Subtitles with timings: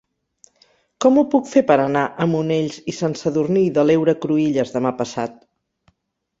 [1.05, 4.97] Com ho puc fer per anar a Monells i Sant Sadurní de l'Heura Cruïlles demà
[5.05, 5.41] passat?